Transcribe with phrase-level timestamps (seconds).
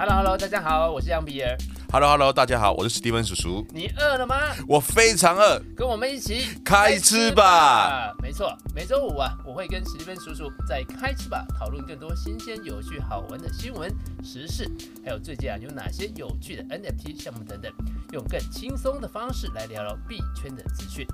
[0.00, 1.58] Hello Hello，大家好，我是杨比尔。
[1.90, 3.66] Hello Hello，大家好，我是史蒂芬叔叔。
[3.70, 4.36] 你饿了吗？
[4.68, 8.14] 我非常饿，跟我们一起开吃吧。
[8.22, 13.92] 没错，每周五啊，我会跟史蒂芬叔叔在开吃吧讨论更多新鲜、有趣、好玩的新闻
[14.22, 14.70] 时事，
[15.04, 17.72] 还有最近啊有哪些有趣的 NFT 项目等等，
[18.12, 21.04] 用更轻松的方式来聊聊币圈的资讯。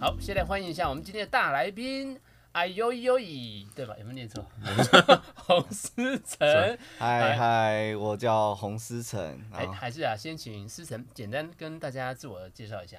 [0.00, 2.18] 好，现在欢迎一下我们今天的大来宾。
[2.56, 3.94] 哎呦呦咦，对吧？
[3.98, 4.42] 有没有念错？
[5.36, 9.38] 洪思成，嗨嗨，我叫洪思成。
[9.52, 12.96] 哎，还是啊，先请思成简单跟大家自我介绍一下。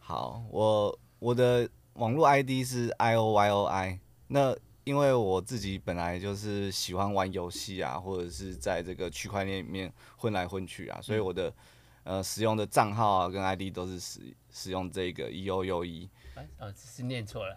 [0.00, 4.00] 好，我我的网络 ID 是 I O Y O I。
[4.26, 4.52] 那
[4.82, 11.54] 因为我自己本来就是喜欢玩游戏啊，或者是在这个区块链里面混来混去啊，所以我的
[12.02, 16.10] 呃使用的账号啊跟 ID 都是使使用这个 E O U E。
[16.58, 17.54] 哦，是念错了。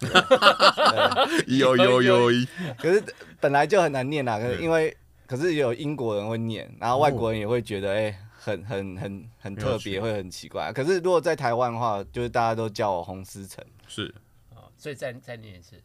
[1.48, 2.30] 有有有，
[2.78, 3.04] 可是
[3.40, 10.72] 本来就很难念啦，可是因为可是也有英国人会念，然后外国人也会觉得哎、欸，很很很很特别，会很奇怪。
[10.74, 13.64] 可是如果在台湾的话，就是大家都叫我洪思成。
[13.88, 14.14] 是。
[14.56, 15.82] 哦，所以再再念一次。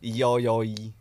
[0.00, 0.94] E O U E。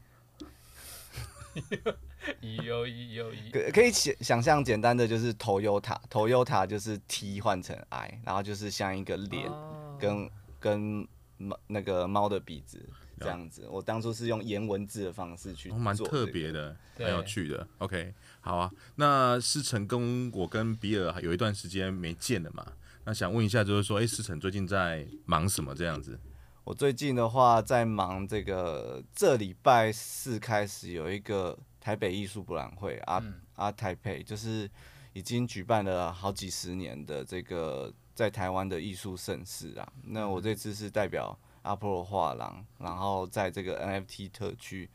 [2.41, 3.51] E O E O E。
[3.51, 9.51] 可可以想想象简单的就是 Toyota，Toyota 就是 T 换成 I，然后就是像一个脸
[9.99, 11.07] 跟跟。
[11.37, 12.81] 猫那个猫的鼻子
[13.19, 17.67] 这样子，我当初是用颜文字的方式去做，蛮、哦、特别的，很有趣的。
[17.79, 18.71] OK，好啊。
[18.95, 22.65] 那思成跟我跟比尔有一段时间没见了嘛，
[23.03, 25.75] 那想问一下，就是说，哎、欸，思成最近在忙什么？
[25.75, 26.19] 这样子？
[26.63, 33.21] 我最近的话在忙这个，这礼拜四开始有一个台北艺术博览会啊
[33.55, 34.69] 啊，台北就是
[35.13, 37.93] 已经举办了好几十年的这个。
[38.15, 44.89] 在台湾的艺术盛事啊，那我这次是代表阿波罗画廊，然后在这个 NFT 特区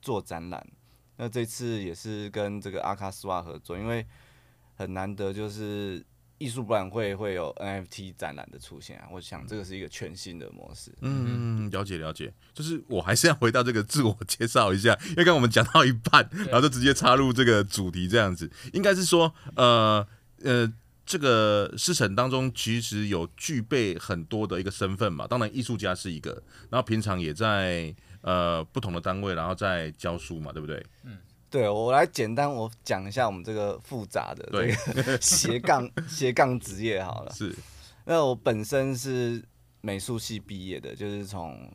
[0.00, 0.64] 做展览。
[1.16, 4.06] 那这次也是跟这个阿卡斯瓦合作，因为
[4.76, 6.02] 很难得就是
[6.38, 9.08] 艺术博览会会有 NFT 展览的出现啊。
[9.10, 10.94] 我想这个是一个全新的模式。
[11.00, 12.32] 嗯，了解了解。
[12.54, 20.06] 就是我还是要回到这个自我介绍一下，因为刚刚我们讲到一半，然后就直接插入这个主题这样子，应该是说，呃
[20.44, 20.72] 呃。
[21.06, 26.40] 这个师承当中其实有具备很多的一个身份嘛，当然艺术家是一个，
[26.70, 30.80] 然后平常也在呃不同的单位，然后在教书嘛，对不对？
[31.02, 31.18] 嗯，
[31.50, 34.72] 对，我来简单我讲一下我们这个复杂的对
[35.20, 37.32] 斜杠斜杠职业好了。
[37.32, 37.52] 是，
[38.04, 39.44] 那我本身是
[39.80, 41.68] 美术系毕业的，就是从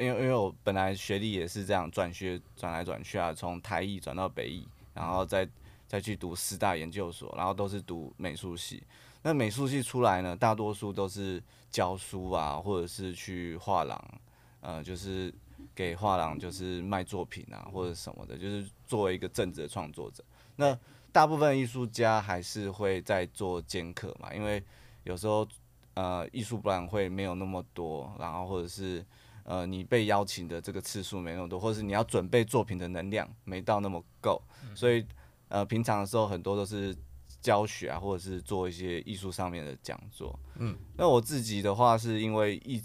[0.00, 5.48] 因为因为我本来学历也是这样转学转来转去啊，从台艺转到北艺，然后再。
[5.92, 8.82] 再去读师大研究所，然后都是读美术系。
[9.20, 14.20] 那美术系出来呢，大多数都是教书啊，或者是去画廊，
[14.62, 15.30] 呃，就是
[15.74, 20.24] 给画廊就是卖作品啊，或者什么的，就是作为一个正职的创作者。
[20.56, 20.74] 那
[21.12, 24.64] 大部分艺术家还是会在做兼课嘛，因为
[25.04, 25.46] 有时候
[25.92, 29.04] 呃艺术博览会没有那么多，然后或者是
[29.44, 34.40] 呃你被邀请的这个次数没那么多，或者是你要准备作品的能量没到那么够，
[34.74, 35.04] 所以。
[35.52, 36.96] 呃，平常的时候很多都是
[37.42, 40.34] 教学啊，或者是做一些艺术上面的讲座。
[40.56, 42.82] 嗯，那我自己的话是因为疫，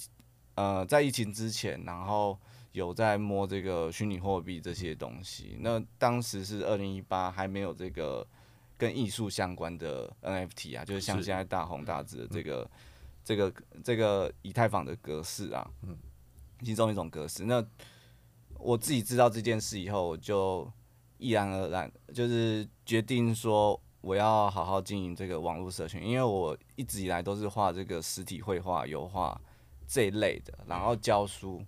[0.55, 2.37] 呃，在疫情之前，然后
[2.73, 5.55] 有在摸这个虚拟货币这些东西。
[5.61, 8.27] 那当时是二零一八，还没有这个
[8.77, 12.69] 跟艺术相关的 NFT 啊，就是像现在大红大紫的这个、嗯、
[13.23, 15.97] 这个这个以太坊的格式啊，嗯，
[16.61, 17.45] 其中一种格式。
[17.45, 17.65] 那
[18.55, 20.69] 我自己知道这件事以后，我就。
[21.17, 29.39] 毅然而然，就是决定说我要好好经营这个网络社群，因为我一直以来都是画这个实体绘画、油画
[29.87, 31.61] 这一类的，然后教书，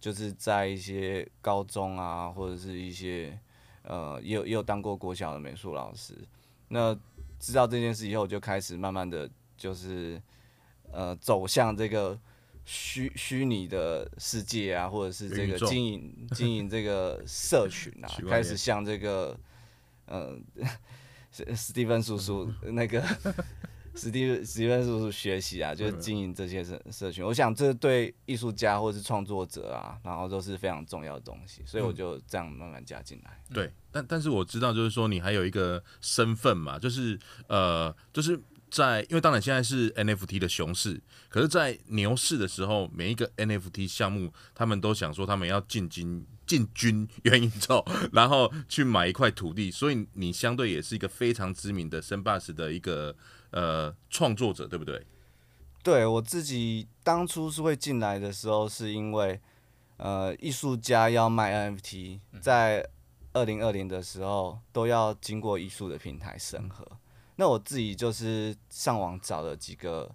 [0.00, 3.38] 就是在一些高中啊，或者是一些
[3.82, 6.16] 呃，也有也有当过国小的美术老师。
[6.68, 6.96] 那
[7.38, 10.22] 知道这件事以后，我就开始慢慢的就是
[10.92, 12.18] 呃走向这个。
[12.72, 19.36] 虚虚拟的世界啊，或者是这个经营 经营这个社群啊，开始向这个
[20.06, 20.66] 嗯、呃，
[21.56, 23.02] 史蒂芬叔叔那个
[23.96, 27.24] 史蒂史蒂芬叔叔学习啊，就是经营这些社社群。
[27.24, 33.42] 我想这对艺术家或是创作者啊，然后都是非常重要的东西，所以我就这样慢慢加进来。
[33.52, 37.18] 对，但但是我知道，就是说你还有一个身份嘛，就是
[37.48, 38.40] 呃，就是。
[38.70, 53.14] 在，因为当然现在是 NFT 的熊市，可是，在牛市的时候，每一个 NFT 项目，他们都想说他们要进军进军元宇宙，然后去买一块土地，所以你相对也是一个非常知名的 Sandbox 的一个
[53.50, 55.04] 呃创作者，对不对？
[55.82, 59.40] 对，我自己当初是会进来的时候，是因为
[59.96, 62.88] 呃艺术家要卖 NFT，在
[63.32, 66.99] 二零二零的时候都要经过艺术的平台审核。
[67.40, 70.14] 那我自己就是上网找了几个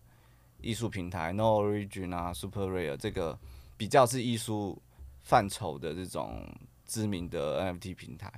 [0.62, 3.36] 艺术平台，No Origin 啊，Super Rare 这个
[3.76, 4.80] 比较是艺术
[5.24, 6.48] 范畴的这种
[6.86, 8.32] 知名的 NFT 平台。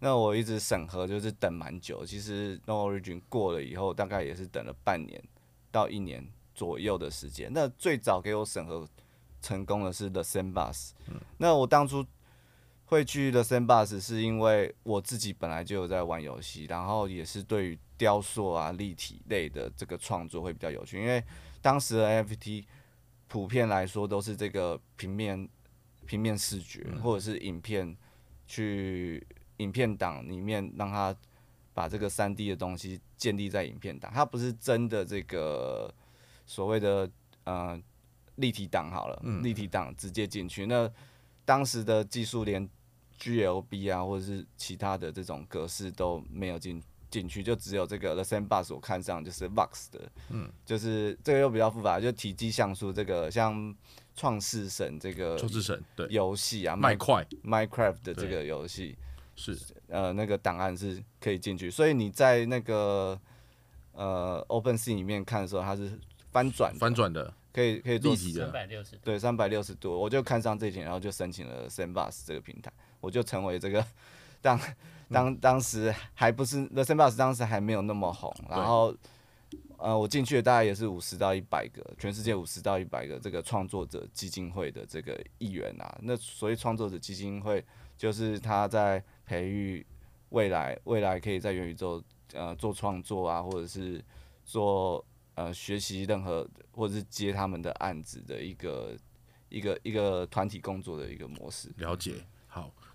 [0.00, 2.04] 那我一直审核，就是等蛮久。
[2.04, 5.22] 其实 No Origin 过了以后，大概也是等了半年
[5.70, 7.48] 到一年左右的时间。
[7.54, 8.84] 那最早给我审核
[9.40, 10.90] 成功的是 The Sandbox。
[11.36, 12.04] 那我当初
[12.86, 21.00] 会去 The Sandbox 是因为我自己本来就有在玩游戏，然后也是对于雕塑啊、立体类的这个创作会比较有趣。
[21.00, 21.22] 因为
[21.60, 22.64] 当时的 NFT
[23.28, 25.48] 普遍来说都是这个平面
[26.04, 27.96] 平面视觉或者是影片
[28.46, 29.24] 去。
[29.58, 31.14] 影片档里面让他
[31.72, 35.94] 把这个三 D 的东西建立在影片档，它不是真的这个
[36.46, 37.08] 所谓的
[37.44, 37.80] 呃
[38.36, 40.66] 立体档好了，嗯、立体档直接进去。
[40.66, 40.90] 那
[41.44, 42.68] 当时的技术连
[43.20, 50.00] GLB 啊或者是其他的这种格式都没有进进去，就只有这个 The Sandbox 我看上就是 Vox 的，
[50.30, 53.72] 嗯，就是这个又比较复杂，就体积像素这个像
[54.16, 56.08] 创世神这个创世神对。
[56.10, 57.24] 游戏啊麦块。
[57.44, 58.96] Minecraft 的这个游戏。
[59.34, 63.18] 是，呃，那个档案是可以进去，所以你在那个
[63.92, 65.98] 呃 OpenSea 里面看的时候，它是
[66.30, 72.70] 翻转，翻转的，可以可以做立体的，三百六十，对，三百六十度，我就看上这一点，然后就申请了 Sandbox 这个平台，
[73.00, 73.84] 我就成为这个
[74.42, 74.60] 当
[75.12, 78.94] 当当时还不是 The Sandbox 当时还没有那么红，然后
[79.76, 87.64] 呃，我进去的大概也是五十到一百个，全世界五十到一百个这个创作者基金会的这个议员啊，那所谓创作者基金会
[87.96, 89.04] 就是他在。
[89.24, 89.86] 培育
[90.30, 92.02] 未来，未来可以在元宇宙
[92.34, 94.04] 呃做创作啊，或者是
[94.44, 95.02] 做
[95.36, 98.94] 呃学习任何，或者是接他们的案子的一个
[99.48, 101.70] 一个一个团体工作的一个模式。
[101.76, 102.18] 了解，好，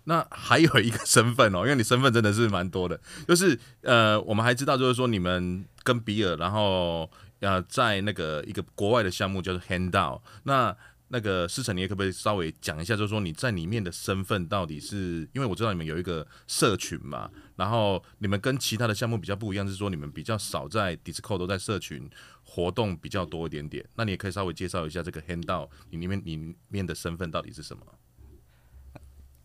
[0.08, 7.08] 那还有一个身份哦，因为你身份真的是蛮多的，就是呃，我们还知道就是说你们跟比尔，然后
[7.40, 10.76] 呃在那个一个国外的项目叫做 HANDDAO，那。
[11.10, 15.26] 那个思成，你也可不可以稍微讲一下，就是说你在里面的身份到底是？
[15.32, 22.10] 因为我知道你们有一个社群嘛，然后你们跟其他的项目比较不一样，是说你们比较少在 Discord 都在社群
[22.42, 23.82] 活动比较多一点点。
[23.94, 27.82] 那你也可以稍微介绍一下这个 HANDDAO，你里面里面的身份到底是什么？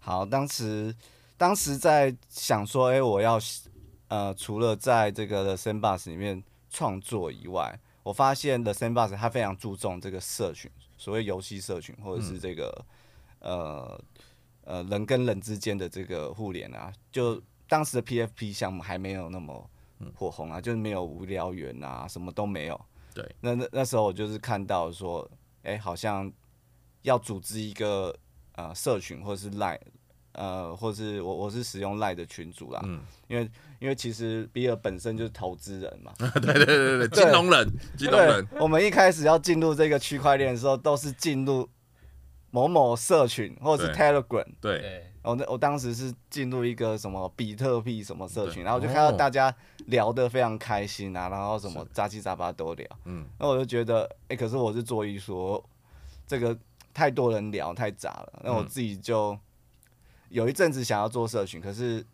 [0.06, 0.94] 好，当时
[1.38, 3.40] 当时在想说，哎、欸，我要
[4.10, 10.70] 呃，除了在这个 The Sandbox 里面创作以外，我发现 The Sandbox 它非常注重这个社群。
[10.98, 12.86] 所谓游戏社群，或者是这个、
[13.40, 14.02] 嗯、呃
[14.66, 19.70] 呃人跟人之间的这个互联啊，就当时的 PFP 项目还没有那么
[20.14, 22.80] 火红啊，就是没有无聊猿啊，什么都没有。
[23.14, 25.26] 对，那那那时候我就是看到说，
[25.64, 26.30] 哎、欸，好像
[27.04, 28.14] 要组织一个
[28.56, 29.80] 呃社群，或者是 Line，
[30.34, 37.68] 呃，或者是我我是使用 Line 的群组啦，嗯，因为因为其实比尔本身就是投资人嘛， 对对对 对，金融人，
[37.98, 38.48] 金融人。
[38.60, 41.68] 我们一开始要进入这个区块链的时候，都是进入
[42.52, 44.46] 某某社群或者是 Telegram。
[44.62, 49.54] 对，我那我当时是进入一个什么比特币什么社群，然后就看到大家
[49.88, 52.88] 聊得非常开心啊，然后什么杂七杂八都聊。
[53.06, 55.64] 嗯，那我就觉得，哎、欸，可是我是做艺术，
[56.28, 56.58] 这个
[56.94, 59.38] 太多人聊太杂了，那我自己就
[60.30, 62.06] 有一阵子想要做社群，可是。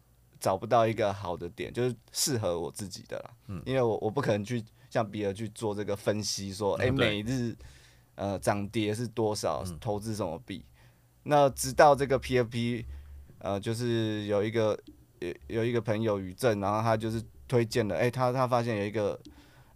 [0.41, 3.31] 找不到一个好的点，就是适合我自己的啦。
[3.47, 7.53] 嗯，因为我我不可能去像别人去做这个分析，说，哎、欸，每日
[8.15, 10.63] 呃涨跌是多少，投资什么币。
[11.23, 12.85] 那直到这个 PFP，
[13.39, 14.79] 呃，就是有一个
[15.19, 19.19] 有有一个朋友宇正，然后他就是推荐了，哎、欸，他他发现有一个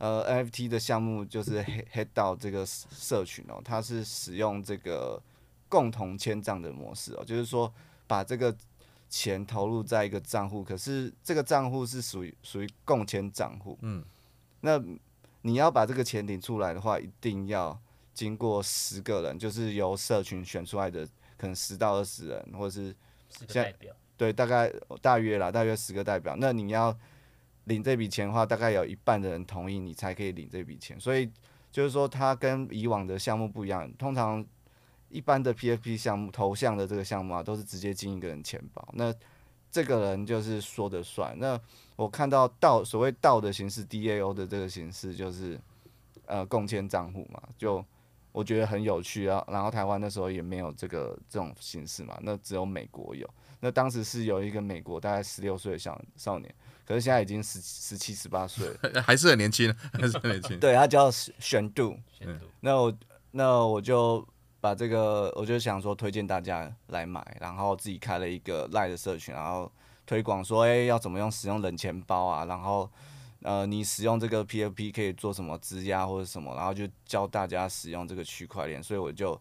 [0.03, 5.21] 呃 NFT 的项目，就是 Head 到这个社群哦，它是使用这个
[5.69, 7.73] 共同签账的模式哦，就是说
[8.07, 8.55] 把这个。
[9.09, 13.77] 钱投入在一个账户，可是这个账户是属于属于共签账户。
[13.81, 14.03] 嗯，
[14.61, 14.81] 那
[15.43, 17.79] 你要把这个钱领出来的话，一定要
[18.11, 21.05] 经过十个人，就是由社群选出来的，
[21.37, 22.95] 可能十到二十人，或者是
[23.29, 23.93] 十个代表。
[24.17, 26.35] 对，大概大约啦，大约十个代表。
[26.39, 26.97] 那你要
[27.65, 30.99] 领这笔钱的话，大概有一半的人同意，你才可以领这笔钱。
[30.99, 31.29] 所以
[31.71, 34.45] 就是说，它跟以往的项目不一样，通常。
[35.09, 39.13] 一般的 PFP 项目头像的这个项目啊，都是直接进一个人钱包，那
[39.69, 41.37] 这个人就是说的算。
[41.37, 41.59] 那
[41.95, 45.61] 我看到道所谓道的形式 DAO 的这个形式，就是
[46.25, 47.85] 呃共签账户嘛，就
[48.31, 49.45] 我觉得很有趣啊。
[49.47, 53.29] 然后台湾那时候也没有这个这种形式嘛，那只有美国有。
[53.59, 56.51] 那当时是有一个美国大概十六岁的小少年，
[56.85, 60.59] 可是现在已经十十七十八岁了， 还是很年轻， 还是很年轻。
[60.59, 61.97] 对，他叫玄度。
[62.61, 62.93] 那我
[63.31, 64.25] 那我就。
[64.63, 69.69] 把这个，我就想说推荐大家来买，然后自己开了一个 LINE 的社群，然后
[70.05, 72.89] 推广说，哎、欸，要怎么用使用冷钱包啊，然后
[73.41, 79.37] 呃，你使用这个 PFP 可以做什么质押或者什么，然后就教大家使用这个区块链，所以我就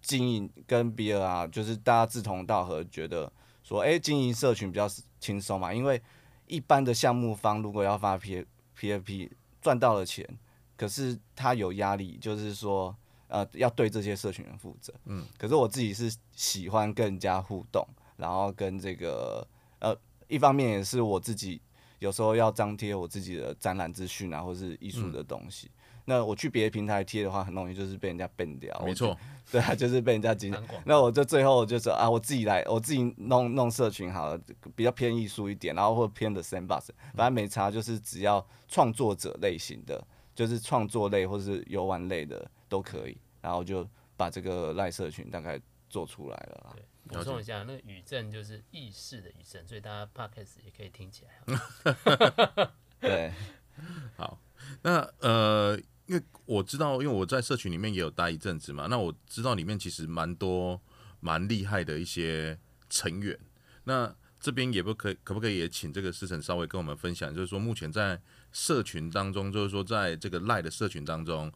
[0.00, 3.28] 经营跟比尔啊，就是大家志同道合，觉得
[3.64, 6.00] 说，哎、欸，经营社群比较轻松嘛，因为
[6.46, 8.44] 一般的项目方如果要发 P
[8.78, 10.26] PFP 赚到了钱，
[10.76, 12.96] 可是他有压力，就是说。
[13.28, 14.94] 呃，要对这些社群人负责。
[15.06, 17.84] 嗯，可是我自己是喜欢更加互动，
[18.16, 19.44] 然后跟这个
[19.80, 19.92] 呃，
[20.28, 21.60] 一方面也是我自己
[21.98, 25.66] 有时候要张贴我自己的展览资讯啊，或是艺术的东西。
[25.66, 25.72] 嗯、
[26.06, 28.82] 那我去别的平台贴的话，很容易就是被人家 ban 掉。
[28.82, 29.14] 没错，
[29.52, 30.54] 对啊，就是被人家禁。
[30.86, 34.40] 那我就最后就说啊，我自己来，我自己弄弄社群好了，
[34.74, 40.02] 比较偏艺术一点，然后或偏的 sandbox，反正没差，就是只要创作者类型的，
[40.34, 42.50] 就是创作类或是游玩类的。
[42.68, 45.56] 都可以，然后就把这个赖社群大概
[45.88, 46.74] 做出来了。
[46.74, 46.84] 对，
[47.16, 51.30] 补充一下，那个语正就是意识的语正，所以大家 podcast 也可以听起来。
[52.98, 53.32] 对，
[54.16, 54.36] 好，
[54.82, 60.80] 那呃，因为我知道，因为我在社群里面也有待一阵子嘛，那我知道里面其实蛮多
[61.20, 62.58] 蛮厉害的一些
[62.88, 63.38] 成员。
[63.84, 68.20] 那这边也不可，可不可以也请这个思成稍微跟我们分享，就是说目前在
[68.52, 71.52] 社群当中，就是说在这个赖的社群当中。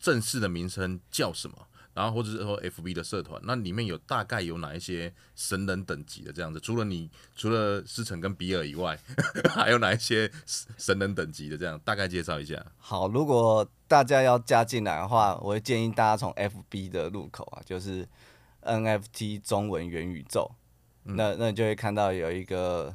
[0.00, 1.66] 正式的名称叫什么？
[1.98, 6.60] 然后或者是说 FB 的社团，那里面有大概有哪一些神人等级的这样子？
[6.60, 8.96] 除了你，除了思成跟比尔以外，
[9.50, 11.76] 还有哪一些神人等级的这样？
[11.84, 12.64] 大概介绍一下。
[12.76, 18.06] 好，如果大家要加进来的话，我会建议大家从 FB 的入口啊，就是
[18.62, 20.48] NFT 中文元宇宙，
[21.04, 22.94] 嗯、那那你就会看到有一个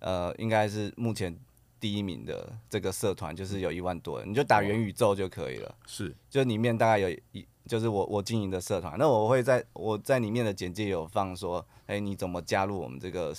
[0.00, 1.38] 呃，应该是目前。
[1.80, 5.74] 第一名的这个社团就是有一万多人，你就打元宇宙就可以了。
[5.86, 13.34] 是，就里面大概有一，就是我我经营的社团，那我会在我在里面的简介有放说，哎，你怎么加入我们这个？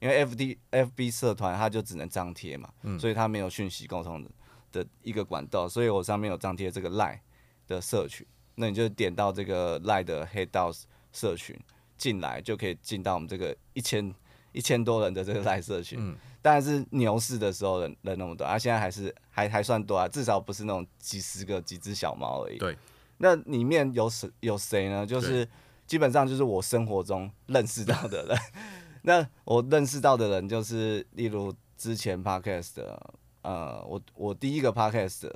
[0.00, 4.30] 因为 F D F B 社团它就只能张贴嘛，嗯，所以它没有讯息沟通的
[4.70, 7.20] 的一个管道，所以我上面有张贴这个 Line
[7.66, 10.70] 的社群，那你就点到这个 Line 的黑道
[11.12, 11.58] 社群
[11.96, 14.12] 进来，就可以进到我们这个一千
[14.52, 15.98] 一千多人的这个 Line 社群。
[15.98, 22.58] 嗯但是牛市的时候人人那么多，啊，现在还是还还算多啊，至少不是那种几十个几只小猫而已。
[22.58, 22.76] 对，
[23.16, 25.06] 那里面有谁有谁呢？
[25.06, 25.48] 就是
[25.86, 28.38] 基本上就是我生活中认识到的人。
[29.00, 35.30] 那我认识到的人就是，例如之前 podcast 的，呃，我我第一个 podcast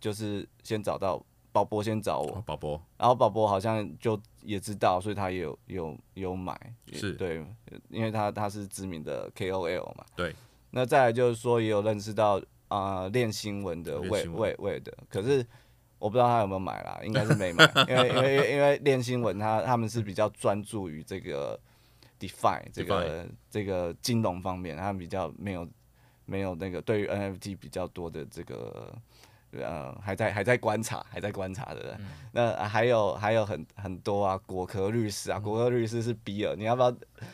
[0.00, 6.58] 就是先找到宝博，先找我宝博，然后宝博好像就也知道，所以他也有有有买，
[6.90, 7.44] 是对，
[7.90, 10.34] 因为他他是知名的 KOL 嘛，对。
[10.74, 15.46] 那再来就是说，也有认识到啊，练、呃、新闻的魏魏魏的，可是
[15.98, 21.58] 我不知道他有没有买啦，应该是没买， 因为因为因为练新闻他他们是比较专注于这个
[22.18, 25.68] DeFi 这个 Define 这个金融方面，他们比较没有
[26.24, 28.92] 没有那个对于 NFT 比较多的这个。
[29.62, 31.96] 呃，还在还在观察，还在观察的。
[31.98, 36.90] 嗯、那还有还有很很多啊，果壳律师啊，果壳律师是比尔，你要不要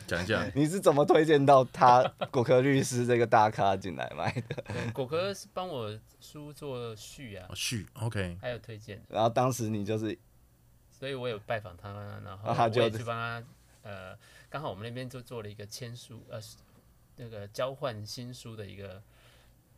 [0.07, 0.45] 讲讲？
[0.53, 4.91] 你是怎么推荐到他果壳律师这个大咖进来买的？
[4.93, 9.01] 果壳是帮我书做序啊，序 OK，还有推荐。
[9.07, 10.17] 然后当时你就是，
[10.89, 11.89] 所以我有拜访他，
[12.23, 13.43] 然后我也去帮他，
[13.83, 14.17] 呃，
[14.49, 16.39] 刚好我们那边就做了一个签书，呃，
[17.15, 19.01] 那个交换新书的一个。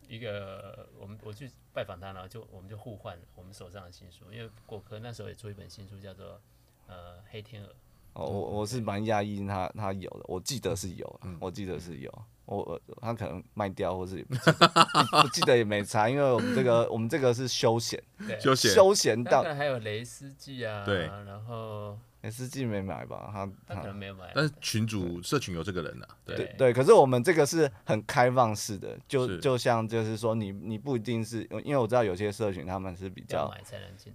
[0.07, 6.39] 一个我们我去拜访他，然后就我们就互换我们手上的新书，因为果壳那时候也出一本新书，叫做
[6.87, 7.69] 呃黑天鹅。
[8.13, 14.67] 哦，我我是蛮讶异他他有的，我记得是有，嗯、我记得是有，我他可能卖掉，或是不记得，
[15.23, 18.01] 不记得也没差，因为我们这个我们这个是休闲，
[18.39, 21.97] 休闲休闲到还有雷斯记啊，对，然后。
[22.23, 23.29] S G 没买吧？
[23.33, 26.07] 他他可能没有买，但是群主社群有这个人呐。
[26.25, 33.53] 对对，可是我们这个是很开放式的，就就像就是说，你你不一定是，因为我知道有些社群他们是比较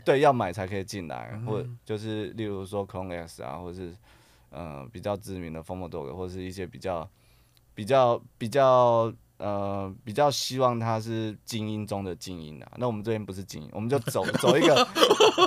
[0.06, 3.94] 对，要买才可以进来，或就是例如说 Clone S 啊，或是
[4.48, 7.06] 呃比较知名的 FOMO Dog，或是一些比较
[7.74, 12.72] 比较比较呃比较希望他是精英中的精英啊。
[12.78, 14.88] 那我们这边不是精英，我们就走走一个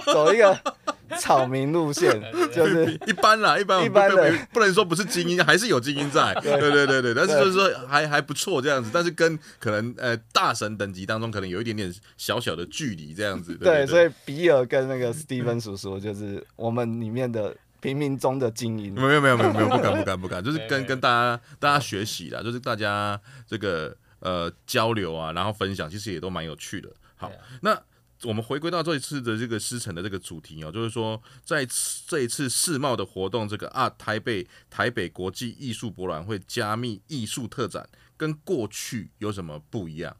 [0.05, 0.55] 走一个。
[1.19, 2.21] 草民路线
[2.53, 6.33] 就是一般啦，一般一般的，不能说不是精英，还是有精英在。
[6.41, 13.55] 对对对对，但是就是说还还不错这样子，但是跟可能呃大神等级当中可能有一点点小小的距离这样子。
[13.55, 18.93] 对，所以比尔跟那个 Steven 叔叔就是我们里面的平民中的精英。
[18.93, 26.89] 没有没有没有没有，不敢不敢不敢， 就是跟跟大家大家学习啦，就是大家这个呃交流啊，然后分享，其实也都蛮有趣的。
[27.15, 27.79] 好，那。
[28.23, 31.67] 我们回归到这一次的这个师承的这个主题哦，就是说在
[32.07, 40.15] 这一次世贸的活动，这个啊台北台北国际艺术博览会加密艺术特展，跟过去有什么不一样？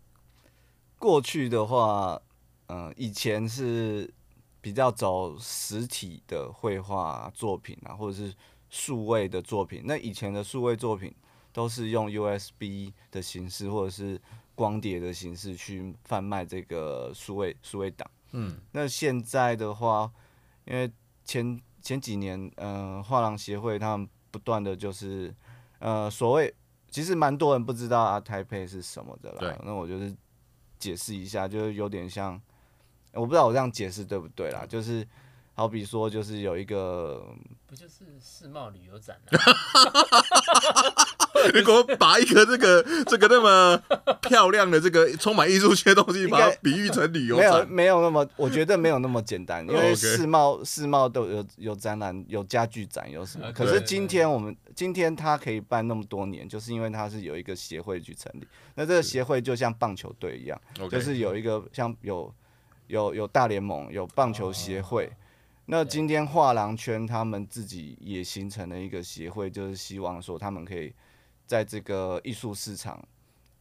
[0.98, 2.22] 过去的话，
[2.67, 4.12] 嗯、以前是
[4.62, 8.34] 比较走实体的绘画作品啊，或者是
[8.70, 9.81] 数位的作品。
[9.86, 11.13] 那以前的数位作品
[11.51, 14.22] 都是用 USB 的形式，或者是
[14.62, 18.08] 光碟的形式去贩卖这个数位数位档。
[18.34, 20.12] 嗯，那现在的话，
[20.65, 20.91] 因为
[21.25, 25.34] 前前几年，呃，画廊协会他们不断的就是，
[25.80, 26.53] 呃，所谓
[26.91, 29.38] 其实蛮多人不知道啊，台北是什么的啦。
[29.39, 29.58] 对。
[29.65, 30.15] 那我就是
[30.77, 32.39] 解释一下，就是有点像，
[33.13, 35.08] 我不知道我这样解释对不对啦，就是。
[35.53, 37.27] 好比说，就是有一个，
[37.68, 39.20] 不就是世贸旅游展
[41.34, 41.52] 吗？
[41.54, 43.82] 如果把一个这个 这个那么
[44.22, 49.68] 漂亮的这个充满艺术性的东西，把它比喻成旅游展，没有没有那么，我觉得没有那么简单。
[49.68, 53.52] 因为世贸世贸都有有展览，有家具展，有什么？
[53.54, 58.48] 可是今天我们今天它可以办那么多年，就是因为它是有一个协会去成立。
[58.76, 62.34] 那这个协会就像棒球队一样，就是有一个像有
[62.88, 65.12] 有有大联盟，有棒球协会。
[65.66, 70.92] 那今天画廊圈他们自己也形成了一个协会，就是希望说他们可以
[71.51, 73.05] 在这个艺术市场，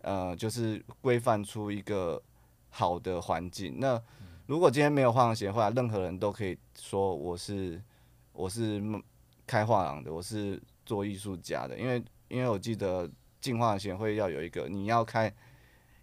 [0.02, 2.22] 呃，就是规范出一个
[2.68, 3.80] 好的环境。
[3.80, 4.00] 那
[4.46, 7.82] 如果今天没有画廊协会，任何人都可以说我是
[8.32, 8.80] 我是
[9.44, 11.76] 开画廊的，我是做艺术家的。
[11.76, 15.34] 因为因为我记得进画廊协会要有一个，你要开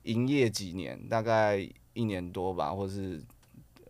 [0.04, 1.58] 营业几年，大概
[1.94, 3.24] 一年多吧，或是。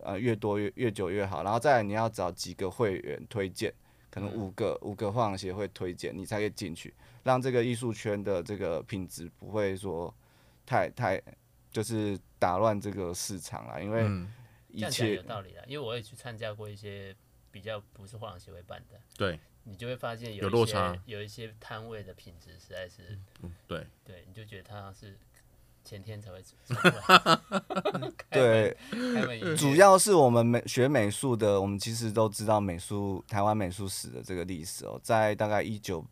[0.04, 3.74] 呃，越多越越久越好，然后再来你要找几个会员推荐，
[4.10, 10.14] 可能五个、嗯、五个画廊协会推荐，你才可以进去，让这个艺术圈的这个品质不会说
[10.66, 11.22] 太太
[11.70, 14.04] 就是打乱这个市场啦，因为
[14.68, 17.14] 一切、嗯、有道理啦，因为我也去参加过一些
[17.50, 25.18] 比较不是画廊协会办的，对，你就会发现有，有落差，有一些摊位的品质实在是，嗯，对，对，你就觉得它是。
[25.88, 26.54] 前天才会出
[28.28, 28.76] 对，
[29.56, 36.04] 主要是我们美学美术的，我们其实都知道美术台湾美术史的这个历史哦，在大概一九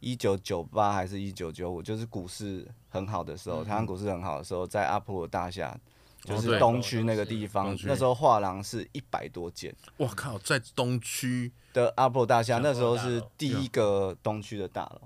[0.00, 5.78] 一九九八还是一九九五，就是股市很好的时候，台湾股市很好的时候，在阿波罗大厦，
[6.22, 9.74] 就是东区那个地方，那时候画廊是一百多间。
[9.98, 15.02] 我靠，在东区的阿波罗大厦，那时候是第一个东区的大楼。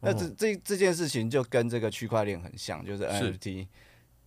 [0.00, 3.68] 那这这这件事情就跟这个区块链很像，就是 NFT，是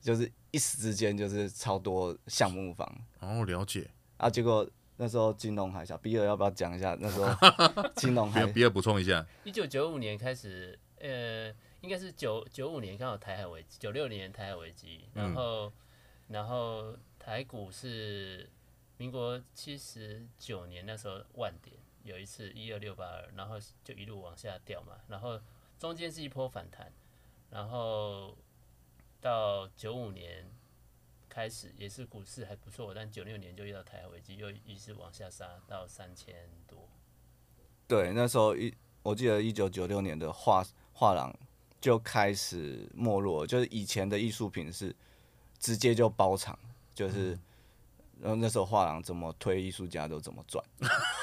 [0.01, 2.91] 就是一时之间就是超多项目房。
[3.19, 3.89] 哦，了解。
[4.17, 6.97] 啊，结果那时候金融海啸，比尔要不要讲一下？
[6.99, 7.33] 那时候
[7.95, 9.25] 金融海啸，比尔补充一下。
[9.43, 15.73] 一九九五年开始，呃，应该是九九五年刚好台海危机，九六年台海危机，然后、嗯、
[16.29, 18.49] 然后台股是
[18.97, 25.39] 民国七十九年那时候万点，有一次一二六八二，然后就一路往下掉嘛，然后。
[25.79, 26.91] 中间是一波反弹，
[27.49, 28.37] 然后
[29.21, 30.45] 到九五年
[31.29, 36.77] 开始也是股市还不错，但九六年就遇到台海危机，又一直往下杀到三千多。
[37.87, 40.63] 对，那时候一我记得一九九六年的画
[40.93, 41.33] 画廊
[41.79, 44.95] 就开始没落，就是以前的艺术品是
[45.57, 46.59] 直接就包场，
[46.93, 47.39] 就是。
[48.21, 50.63] 嗯然后那时候画廊怎么推，艺术家都怎么赚，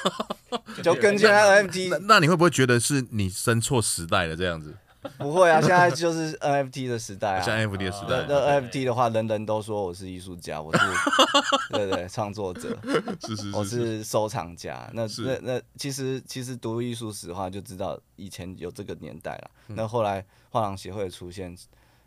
[0.82, 1.98] 就跟现在 NFT 那。
[1.98, 4.74] 那你会不会觉得是你生错时代了这样子？
[5.18, 7.40] 不会啊，现在就是 NFT 的时代啊。
[7.44, 8.24] 像 NFT 的时代。
[8.26, 10.82] 那、哦、NFT 的话，人人都说我是艺术家，我是
[11.70, 12.76] 对对创作者，
[13.20, 14.90] 是是，是，是，我是收藏家。
[14.94, 19.50] 那那那其实其实读艺术史的话，就知道以前有这个年代了。
[19.68, 21.54] 嗯、那后来画廊协会的出现，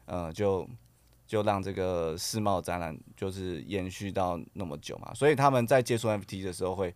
[0.05, 0.67] 呃，就。
[1.29, 6.91] 就让这个世贸展览就是延续到那么久嘛，所以他们在接触 NFT 的时候会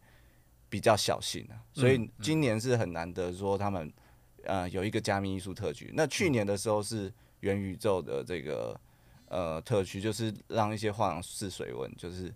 [0.69, 1.61] 比较小心啊。
[1.71, 3.93] 所以今年是很难得说他们
[4.45, 5.91] 呃有一个加密艺术特区。
[5.93, 8.75] 那去年的时候是元宇宙的这个
[9.27, 12.33] 呃特区，就是让一些画廊试水温，就是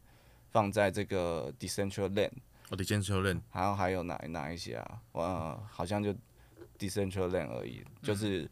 [0.52, 2.30] 放在这个 Decentraland。
[2.70, 3.42] 哦，Decentraland。
[3.50, 5.02] 还有还有哪哪一些啊？
[5.14, 6.14] 呃，好像就
[6.78, 8.48] Decentraland 而已，就是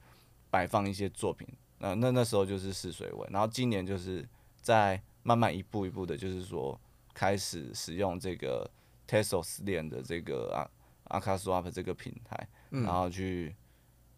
[0.49, 1.47] 摆放一些作品。
[1.77, 4.27] 那那那时候就是试水温，然后今年就是
[4.61, 6.79] 在慢慢一步一步的，就是说
[7.13, 8.69] 开始使用这个
[9.07, 13.55] Tesos 链的这个啊 Akaswap 这个平台，然后去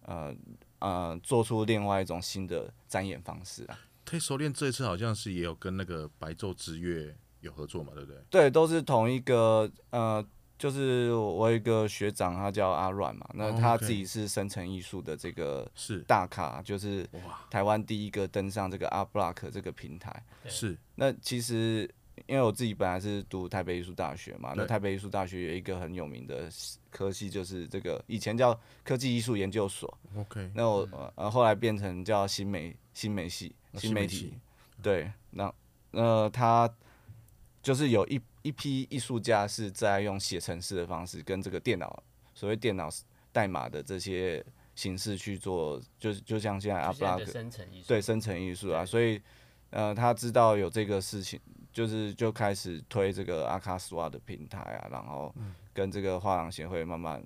[0.04, 0.36] 呃
[0.80, 3.80] 呃做出另外一种新的展演方式啊。
[4.06, 8.22] Tezos 链这一次好像是也有跟那个白昼之月有合作嘛，对不对？
[8.30, 10.26] 对，都是同一个呃。
[10.58, 15.70] 就是我有一个学长，他叫阿软嘛，那他自己是生成艺术的这个
[16.08, 17.08] 大咖，就是
[17.50, 20.24] 台湾第一个登上这个 Art Block 这个平台。
[20.48, 20.76] 是。
[20.96, 21.88] 那其实
[22.26, 26.50] 因为我自己本来是读台北艺术大学嘛，那台北艺术大学有一个很有名的
[26.89, 29.96] 科系，就是这个以前叫科技艺术研究所。
[30.15, 34.34] OK，那我呃后来变成叫新媒新媒系新媒体。
[34.82, 35.54] 对，那
[35.91, 36.67] 呃他
[37.62, 42.89] 就是有一一批艺术家是在用写程式的方式跟这个电脑所谓电脑
[43.31, 49.21] 代码的这些形式去做，就是就像现在阿布拉克对生成艺术啊，所以。
[49.69, 51.38] 呃，他知道有这个事情，
[51.73, 55.36] 就是就开始推这个阿卡斯瓦的平台啊，然后
[55.73, 57.21] 跟这个画廊协会慢慢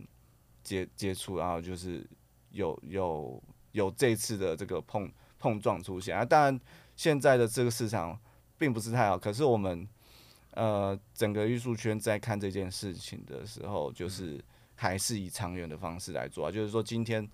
[0.64, 2.04] 接接触，然后就是
[2.50, 3.40] 有有
[3.74, 5.08] 有这次的这个碰
[5.38, 6.26] 碰撞出现啊。
[6.26, 6.60] 当然，
[6.96, 8.20] 现在的这个市场
[8.58, 9.88] 并不是太好，可是我们
[10.52, 14.44] 呃整个艺术圈在看这件事情的时候，就是
[14.76, 16.52] 还是以长远的方式来做啊。
[16.52, 17.28] 就是说，今天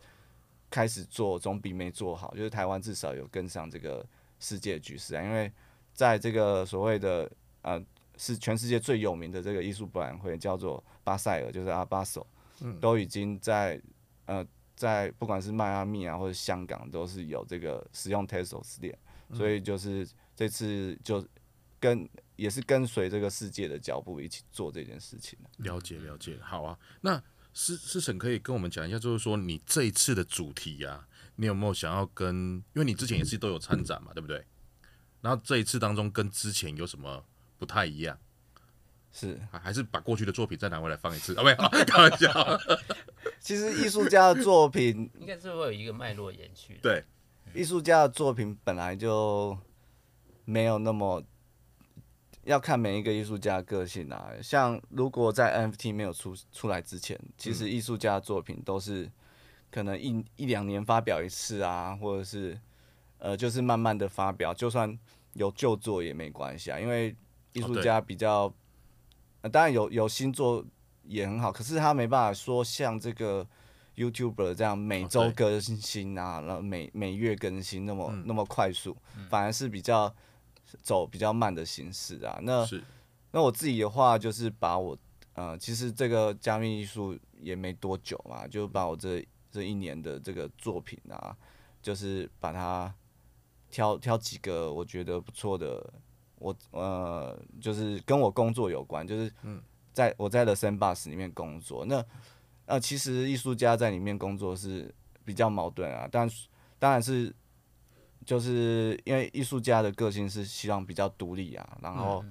[0.70, 4.06] 开始做总比没做好，就是台湾至少有跟上这个。
[4.40, 5.52] 世界局势啊，因为
[5.94, 7.28] 在这个所谓的
[7.64, 7.84] 呃
[8.18, 12.24] 是全世界最有名的这个艺术博览会叫做巴塞尔，就是阿巴索，
[12.80, 13.82] 都已经在
[14.28, 18.96] 呃在不管是迈阿密啊或者香港都是有这个使用 Tezos 链，
[19.34, 21.28] 所以就是这次就
[21.80, 25.38] 跟也是跟随这个世界的脚步一起做这件事情。
[25.58, 27.22] 了解了解，好啊，那
[27.54, 31.08] 思思成可以跟我们讲一下，就是说你这一次的主题呀、啊。
[31.40, 32.56] 你有没有想要跟？
[32.74, 34.44] 因为你之前也是都有参展嘛，对不对？
[35.22, 37.24] 然后这一次当中跟之前有什么
[37.60, 38.18] 不太一样？
[39.12, 41.36] 是还是把过去的作品再拿回来放一次？
[41.36, 42.60] 啊，没有， 开玩笑。
[43.40, 46.80] 其实艺术家的作品 应该是会有一个脉络延续。
[46.82, 47.04] 对，
[47.54, 49.56] 艺术家的作品本来就
[50.44, 51.24] 没有那么
[52.48, 54.32] 要看每一个艺术家个性啊。
[54.42, 59.10] 像如果在 NFT 没有出出来之前，其实艺术家的作品都是。
[59.70, 62.58] 可能一一两年发表一次啊，或者是
[63.18, 64.98] 呃，就是慢慢的发表，就算
[65.34, 67.14] 有旧作也没关系啊，因为
[67.52, 68.54] 艺术家比较，哦
[69.42, 70.66] 呃、当然有有新作
[71.04, 73.46] 也很好，可是他没办法说像这个
[73.98, 78.96] YouTuber 这样每周更新啊，然后每每月更新那么、嗯、那么快速，
[79.30, 80.12] 反而是比较
[80.82, 82.40] 走比较慢的形式啊。
[82.42, 82.68] 那
[83.32, 84.98] 那我自己的话就是把我
[85.34, 89.26] 呃，其实这个加密艺术也没多久嘛，就把我这。
[89.50, 91.36] 这一年的这个作品啊，
[91.82, 92.94] 就是把它
[93.72, 95.92] 挑挑几个我觉得不错的，
[96.36, 99.32] 我呃就是跟我工作有关，就是
[99.94, 102.06] 在我在 The Sandbox 里面工作，那
[102.66, 106.30] 呃其实艺术家在里面工作是比较矛盾啊，但
[106.78, 107.34] 当然是
[108.28, 112.24] 就是因为艺术家的个性是希望比较独立啊，然后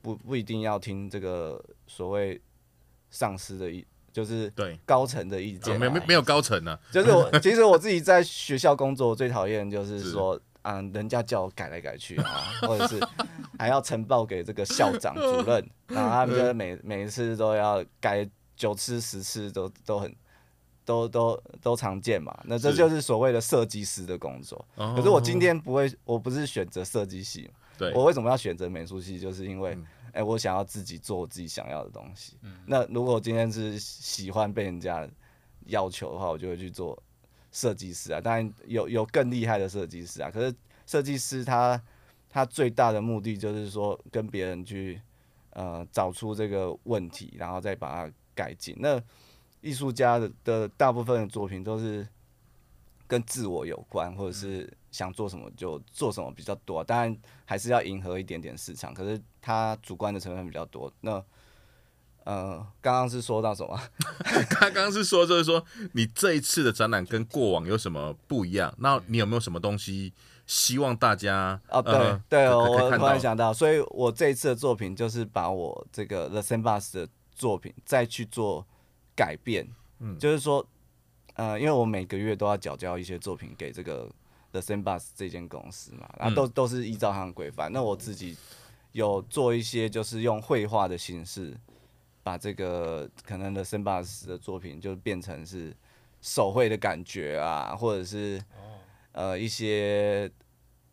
[0.00, 2.40] 不不一定要听这个所谓
[3.10, 3.86] 上司的意。
[4.12, 6.80] 就是对高层的意见，没没没有高层呢、啊。
[6.92, 13.00] 就是我 其实我自己在学校工作最讨厌就是说，啊，人家叫我改来改去啊，或者是
[13.58, 20.14] 还要呈报给这个校长主任，然后他们就是每每一次都要改九次十次都都很
[20.84, 22.38] 都都都常见嘛。
[22.44, 24.64] 那这就是所谓的设计师的工作。
[24.76, 29.18] 可是我今天不会，我不是选择设计系，对，我为什么要选择美术系？
[29.18, 29.76] 就是因为。
[30.14, 32.36] 哎、欸，我想要自己做我自己想要的东西。
[32.42, 35.08] 嗯、那如果今天是喜欢被人家
[35.68, 37.02] 要求的话，我就会去做
[37.50, 38.20] 设计师啊。
[38.20, 40.30] 当然有有更厉害的设计师啊。
[40.30, 41.82] 可是设计师他
[42.28, 45.00] 他最大的目的就是说跟别人去
[45.54, 48.76] 呃找出这个问题，然后再把它改进。
[48.78, 49.02] 那
[49.62, 52.06] 艺术家的的大部分的作品都是
[53.06, 54.70] 跟自我有关，或者是。
[54.92, 60.92] 想做什么就做什么比较多，当然还是要迎合一点点市场，可是他主观的成分比较多。
[61.00, 61.12] 那
[62.24, 63.80] 呃，刚刚是说到什么？
[64.60, 68.70] 刚刚是说就是说你这一次的展览跟过往有什么不一样？
[68.80, 70.12] 那你有没有什么东西
[70.46, 71.58] 希望大家？
[71.70, 78.66] 哦，对、呃、对，我突然想到，所以我这一次的作品就是把我这个 The Sandbox 的作品再去做
[79.22, 79.68] 改变，
[80.00, 80.66] 嗯，就是说
[81.34, 84.10] 呃，因为我每个月都要缴交一些作品给这个。
[84.52, 87.72] The Sandbox 这间公司嘛，然后都都是依照他的规范。
[87.72, 88.36] 那我自己
[88.92, 91.58] 有做一些，就是用绘画的形式，
[92.22, 95.74] 把这个可能 The Sandbox 的作品就变成是
[96.20, 98.44] 手绘的感觉啊，或者是
[99.12, 100.30] 呃一些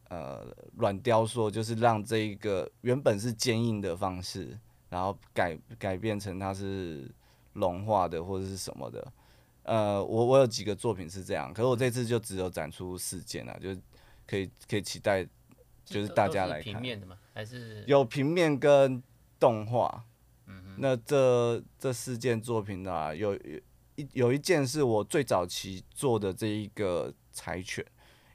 [0.07, 4.57] 呃软雕塑，就是让这一个原本是坚硬的方式，
[4.89, 7.11] 然后改改变成它是
[7.59, 9.13] 融化的或者是什么的。
[9.63, 13.81] 呃，我我有几个作品是这样，可是我这次就只有展出四件了，就是
[14.25, 15.23] 可以可以期待，
[15.85, 16.73] 就是大家来看。
[16.73, 17.17] 平面的吗？
[17.33, 19.03] 还是有平面跟
[19.39, 20.03] 动画？
[20.81, 23.59] 那这这四件作品呢，有有
[23.95, 27.85] 一有一件是我最早期做的这一个柴犬，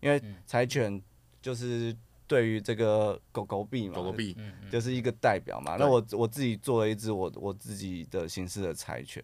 [0.01, 1.03] 因为柴犬
[1.41, 4.37] 就是对于这个狗狗币嘛，狗狗币
[4.71, 5.77] 就是一个代表嘛。
[5.79, 9.23] 那我我自己做了一只我我自己的形式的柴犬，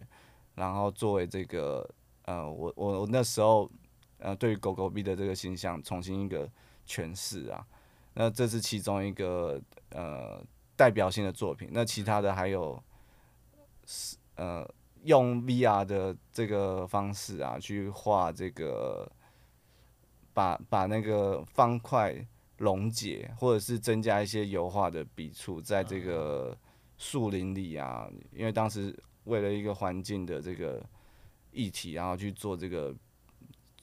[0.55, 1.87] 然后作为这个
[2.25, 3.69] 呃，我我我那时候
[4.19, 6.47] 呃，对于狗狗币的这个形象重新一个
[6.85, 7.65] 诠释啊。
[8.13, 9.59] 那这是其中一个
[9.89, 10.43] 呃
[10.75, 11.69] 代表性的作品。
[11.71, 12.81] 那其他的还有
[13.85, 14.67] 是呃
[15.03, 19.11] 用 VR 的这个方式啊，去画这个
[20.33, 22.13] 把把那个方块
[22.61, 26.57] 溶解，或者是增加一些油画的笔触，在这个
[26.97, 28.09] 树林里啊。
[28.31, 30.81] 因为当时为了一个环境的这个
[31.51, 32.95] 议题，然后去做这个。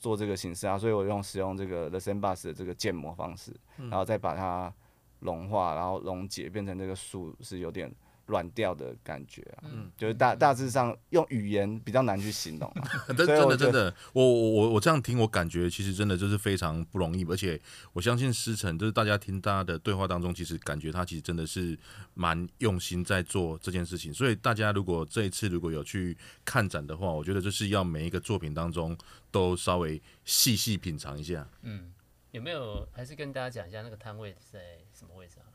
[0.00, 4.72] 做这个形式啊，所以我用使用这个 The Sandbox 的这个建模方式，然后再把它
[5.18, 7.92] 融化，然后溶解，变成这个树是有点。
[8.28, 12.72] 软掉的感觉啊，嗯，就是大大致上用语言比较难去形容，
[13.16, 17.58] 真真的真的，我我我我这样听，我感觉其实真的就是非常不容易，而且
[17.94, 21.76] 我相信师承就是大家听大家的对话当中，其实感觉他其实真的是
[22.12, 24.12] 蛮用心在做这件事情。
[24.12, 26.14] 所以大家如果这一次如果有去
[26.44, 28.94] 看展的话，我觉得就是要每一个作品当中
[29.30, 31.48] 都稍微细细品尝一下。
[31.62, 31.90] 嗯，
[32.32, 34.60] 有没有还是跟大家讲一下那个摊位在
[34.92, 35.48] 什么位置啊？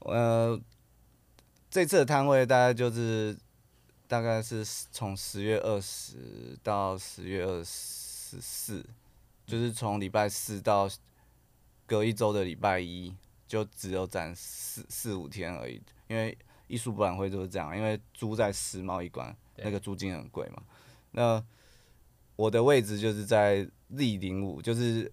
[0.00, 0.60] 呃。
[1.72, 3.34] 这次的摊位大概就是，
[4.06, 8.84] 大概是从十月二十到十月二十四，
[9.46, 10.86] 就是从礼拜四到
[11.86, 13.16] 隔一周的礼拜一，
[13.48, 15.80] 就只有展四四五天而已。
[16.08, 20.62] 因为艺术博览会就是这样，因为租在世贸一馆，那个租金很贵嘛。
[21.12, 21.42] 那
[22.36, 25.10] 我的位置就是在 Z 零五，就是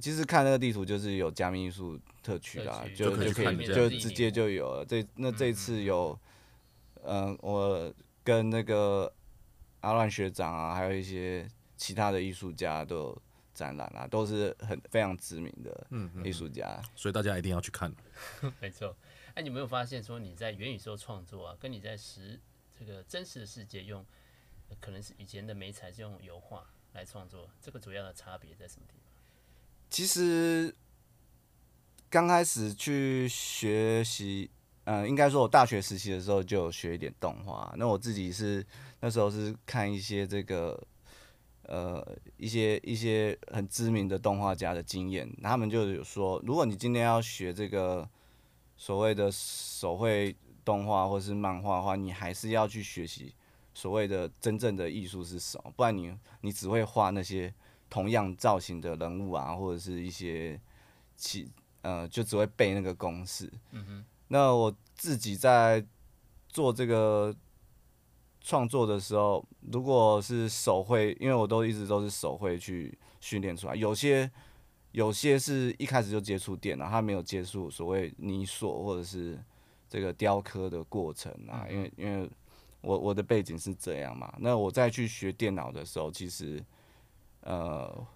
[0.00, 2.00] 其实看那个地图就是有加密艺术。
[2.24, 4.84] 特区啦，就就可以就直接就有了。
[4.84, 6.18] 这那这次有，
[7.02, 9.12] 嗯、呃，我跟那个
[9.80, 15.86] 阿乱学长啊，还有一些其他的艺术家都有展览啊，都是很非常知名的
[16.24, 17.94] 艺术家，所以大家一定要去看。
[18.58, 18.96] 没错，
[19.34, 22.40] 哎，你有没有发现说你在元宇宙创作啊，跟你在实
[22.78, 24.02] 这个真实的世界用，
[24.80, 29.12] 可能是以前的媒材是用油画来创作，这个主要的差别在什么地方？
[29.90, 30.74] 其实。
[32.14, 34.48] 刚开始去学习，
[34.84, 37.74] 嗯，应该说，我大学时期的时候就有学一点动画。
[37.76, 38.64] 那我自己是
[39.00, 40.80] 那时候是看一些这个，
[41.64, 48.08] 呃，一些一些很知名的动画家的经验，他们就有说，如果你今天要学这个
[48.76, 53.34] 所谓的手绘动画或是漫画的话，你还是要去学习
[53.74, 57.52] 所谓的真正的艺术是什么，不然你你只会画那些
[57.90, 60.60] 同样造型的人物啊，或者是一些
[61.16, 61.50] 其。
[61.84, 63.52] 呃，就只会背那个公式。
[63.72, 64.04] 嗯哼。
[64.28, 65.84] 那我自己在
[66.48, 67.32] 做这个
[68.40, 73.74] 创作的时候，如果是手绘，因为我都一直都是手绘去训练出来。
[73.74, 74.28] 有些
[74.92, 79.38] 有些是一开始就接触电脑，他没有接触所谓泥塑或者是
[79.86, 81.66] 这个雕刻的过程啊。
[81.70, 82.28] 因为因为
[82.80, 84.34] 我我的背景是这样嘛。
[84.38, 86.64] 那我再去学电脑的时候，其实
[87.42, 88.06] 呃。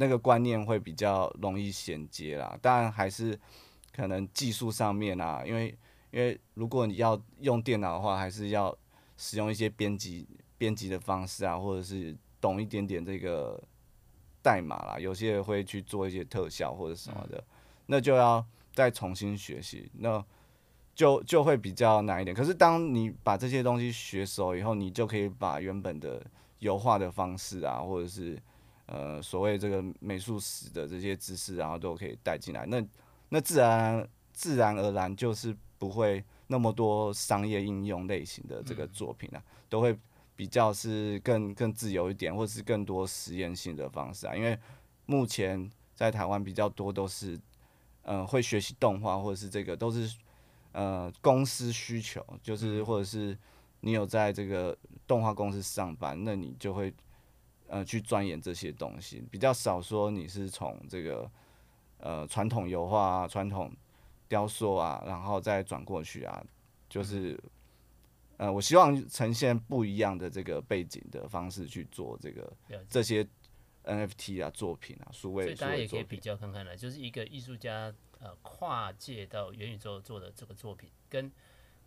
[0.00, 3.38] 那个观念会比较容易衔接啦，当然还是
[3.94, 5.76] 可能技术上面啊，因为
[6.10, 8.74] 因为如果你要用电脑的话，还是要
[9.18, 13.62] 使用一些编辑编辑的方式啊，或者是懂一点点这个
[14.40, 17.44] 代码啦，有些人会去做一些特效或者什么的，
[17.84, 20.24] 那就要再重新学习，那
[20.94, 22.34] 就就会比较难一点。
[22.34, 26.24] 可是当你把这些东西学熟以后，你就可以把原本的
[26.60, 28.40] 油画的方式啊，或者是
[28.92, 32.84] 呃，所谓这个美术史的这些知识，然后都可以带进来，那
[33.28, 39.96] 那自然自然而然就是不会那么多商业应用类型的这个作品啊，都会
[40.34, 44.34] 比较是更更自由一点，或者是更多实验性的方式啊。
[44.34, 44.58] 因为
[45.06, 47.38] 目前在台湾比较多都是，
[48.02, 50.12] 呃，会学习动画或者是这个都是
[50.72, 53.38] 呃公司需求，就是或者是
[53.82, 54.76] 你有在这个
[55.06, 56.92] 动画公司上班，那你就会。
[57.72, 61.30] 呃，去钻研这些东西比较少，说你是从这个
[61.98, 63.72] 呃传统油画啊、传统
[64.26, 66.44] 雕塑啊，然后再转过去啊，
[66.88, 67.38] 就是
[68.38, 72.52] 呃，我希望呈现不一样的这个背景的方式去做这个
[72.88, 73.24] 这些
[73.84, 75.44] NFT 啊作品啊，数位。
[75.44, 81.30] 所以大家也可以比较看看了，就是一个艺术家呃跨界到元宇宙做的这个作品跟。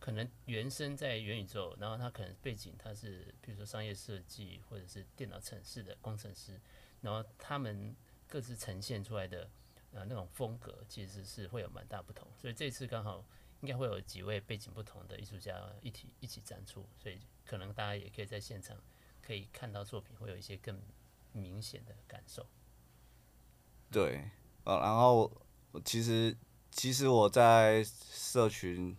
[0.04, 6.60] 可能原生在元宇宙，然后他可能背景他是，比如说商业设计或者是电脑城市的工程师，
[7.00, 7.96] 然后他们
[8.28, 9.50] 各自呈现出来的
[9.94, 12.28] 呃那种风格，其实是会有蛮大不同。
[12.38, 13.24] 所以这次刚好
[13.62, 18.78] 应该会有几位背景不同的艺术家一起一起展出，所以可能大家也可以在现场
[19.22, 20.78] 可以看到作品，会有一些更
[21.32, 22.46] 明显的感受。
[23.90, 24.30] 对，
[24.66, 25.32] 呃，然后
[25.86, 26.36] 其实
[26.72, 28.98] 其实我在社群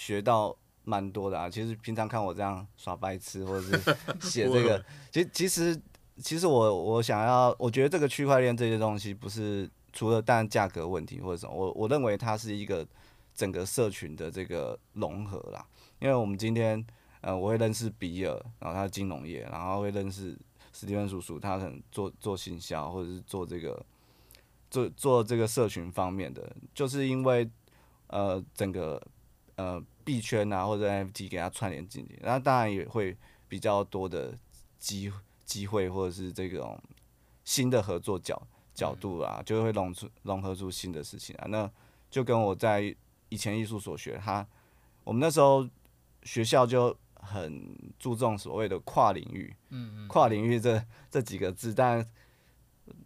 [0.00, 1.50] 学到蛮多的啊。
[1.50, 4.82] 其实平常看我这样耍白痴，或者是 写这个，
[5.12, 5.78] 其其实
[6.16, 12.86] 其实我我想要，我觉得这个区块链这些东西不是除了当然价格问题或者什么，我我认为它是一个
[13.34, 15.62] 整个社群的这个融合啦。
[15.98, 16.82] 因为我们今天
[17.20, 20.34] 呃，我会认识比尔，然后他是金融业，然后会认识
[20.72, 23.84] 史蒂芬叔叔，他可能做做行销或者是做这个。
[24.70, 27.50] 做做这个社群方面的，就是因为
[28.06, 29.02] 呃整个
[29.60, 33.14] 呃币圈啊或者 NFT 给它串联进去，那当然也会
[33.46, 34.36] 比较多的
[34.78, 35.12] 机
[35.44, 36.80] 机会或者是这种
[37.44, 38.40] 新的合作角
[38.72, 41.46] 角度啊，就会融出融合出新的事情啊。
[41.48, 41.70] 那
[42.10, 42.94] 就跟我在
[43.28, 44.46] 以前艺术所学，他
[45.04, 45.68] 我们那时候
[46.22, 52.04] 学校就很注重所谓的跨领域，嗯嗯，跨领域这这几个字，但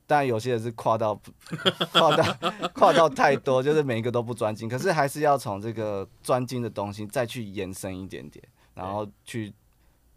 [0.06, 1.14] 但有些人是跨到
[1.92, 2.36] 跨到
[2.74, 4.68] 跨到太多，就是每一个都不专精。
[4.68, 8.44] 可是还是要从这个专精的东西再去延伸一点点，
[8.74, 9.52] 然后去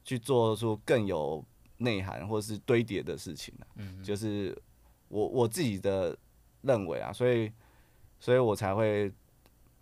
[0.03, 1.43] 去做出更有
[1.77, 3.53] 内涵或是堆叠的事情。
[3.75, 4.57] 嗯，就是
[5.07, 6.17] 我我自己的
[6.61, 7.51] 认为啊，所以
[8.19, 9.11] 所以我才会。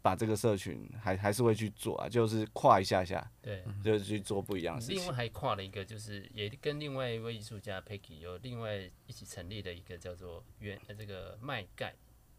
[0.06, 4.98] 把这个社群还还是会去做啊，就是跨一下下，对，就是去做不一样的事情。
[4.98, 11.96] 另外还跨了一个，就是也跟另外一位艺术家 Peggy 有另外一起成立的一个叫做原呃这个麦盖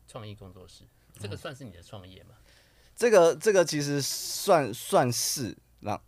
[0.07, 0.85] 创意工作室，
[1.18, 2.37] 这个算是你的创业吗？
[2.38, 2.44] 嗯、
[2.94, 6.00] 这个这个其实算算是，那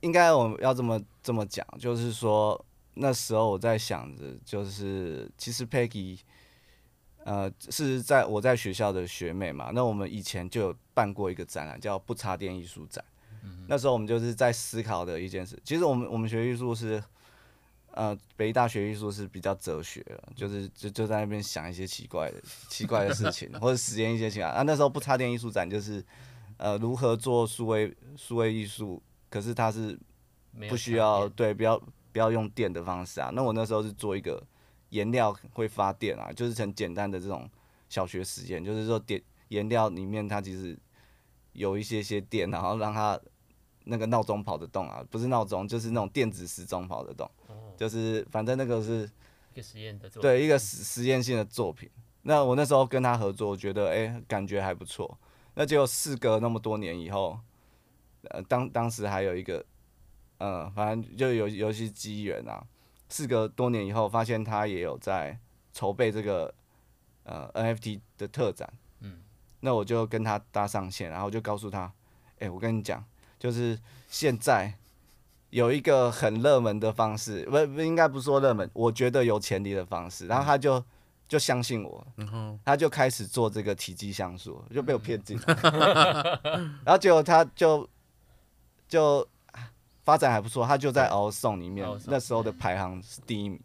[0.00, 6.18] 应该我要这么这么讲，就是说那时候我在想着，就是其实 Peggy。
[7.24, 13.04] 呃，是在我在学校的学妹嘛，那我们以前就有办过一个展览，叫不插电艺术展。
[13.44, 15.56] 嗯、那时候我们就是在思考的一件事。
[15.62, 17.02] 其实我们我们学艺术是，
[17.92, 24.52] 呃，北艺大学艺术是比较哲学，就是就就在那边想一些奇怪的 奇怪的事情，或者实验一些情况。
[24.52, 26.04] 啊，那时候不插电艺术展就是，
[26.56, 29.96] 呃，如何做数位数位艺术，可是它是
[30.68, 31.78] 不需要对，不要
[32.12, 33.30] 不要用电的方式啊。
[33.32, 34.42] 那我那时候是做一个。
[34.90, 37.46] 颜料会发电啊，就是很简单的这种
[37.90, 40.74] 小学实验，就是说点颜料里面它其实
[41.58, 43.18] 有一些些电，然后让它
[43.84, 47.28] 那个闹钟跑得动啊，不是闹钟，就是那种电子时钟跑得动，
[47.76, 49.10] 就是反正那个是
[49.52, 51.90] 一个实验的作品，对，一个实实验性的作品。
[52.22, 55.18] 那我那时候跟他合作，我觉得哎、欸，感觉还不错。
[55.54, 57.38] 那结果事隔那么多年以后，
[58.30, 59.64] 呃，当当时还有一个，
[60.38, 62.64] 呃，反正就有有一些机缘啊。
[63.08, 65.38] 事隔多年以后，发现他也有在
[65.72, 66.54] 筹备这个
[67.22, 68.78] 呃 NFT 的特展，嗯，
[69.60, 71.80] 那我就跟他搭上线，然后就告诉他，
[72.34, 73.04] 哎、欸，我跟你讲，
[73.38, 74.74] 就是现在
[75.50, 80.84] 有一个很热门的方式，不不应该不说热门，我觉得有潜力的方式，然后他就
[81.26, 82.06] 就相信我，
[82.64, 85.54] 他就开始做这个体积像素，就被我骗进来，
[86.84, 87.88] 然后结果他就
[88.88, 89.26] 就。
[90.04, 93.60] 发展还不错，他就在 OurSong 里面，那时候的排行是第一名，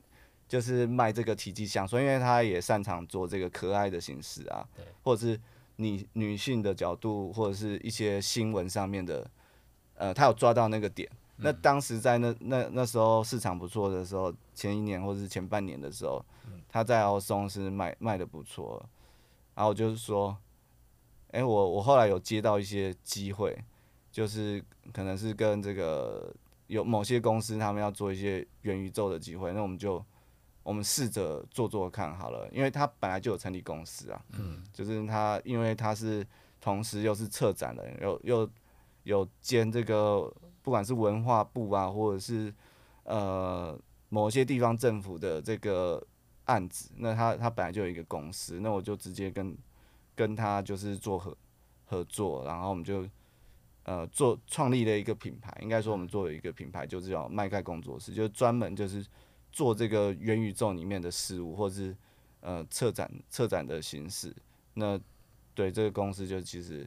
[0.46, 4.68] 就是卖这个体积像素，因为他也擅长做这个可爱的形式啊，
[5.06, 5.40] 或者是
[5.78, 9.30] 女女性的角度，或者是一些新闻上面的，
[9.96, 11.10] 呃，他有抓到那个点。
[11.38, 16.24] 那当时在那那那时候市场不错的时候，前一年或者是前半年的时候，
[16.70, 18.84] 他在 OurSong 是卖卖的不错，
[19.56, 20.38] 然后就是说，
[21.32, 23.58] 哎，我我后来有接到一些机会。
[24.14, 26.32] 就是可能是跟这个
[26.68, 30.06] 有某些公司他们要做一些元宇宙的机会，那我们就
[30.64, 36.26] 我们试着做做看好了，因为他本来就有成立公司啊，嗯，就是他因为他是
[36.60, 38.50] 同时又是策展人，又又
[39.04, 42.54] 有兼这个不管是文化部啊，或者是
[43.04, 43.78] 呃
[44.10, 46.02] 某些地方政府的这个
[46.46, 49.56] 案子，那他他本来就有一个公司，那我就直接跟
[50.16, 51.38] 跟他就是做合
[51.86, 53.08] 合作，然后我们就。
[53.86, 59.06] 呃，做创立了一个品牌，应该说我们做了一个品牌，就是叫麦盖工作室，就是专门就是
[59.54, 61.96] 做这个元宇宙里面的事物，或是
[62.42, 64.36] 呃策展策展的形式。
[64.74, 65.00] 那
[65.54, 66.86] 对这个公司就其实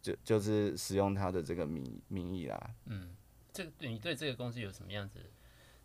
[0.00, 2.74] 就就是使用它的这个名名义啦。
[2.84, 3.16] 嗯，
[3.52, 5.18] 这个你对这个公司有什么样子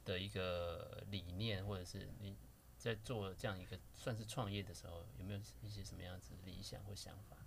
[0.05, 2.35] 的一个理念，或者是你
[2.77, 7.37] 在做这样一个算是创业的时候，有没有一些什么样子的理想或想法？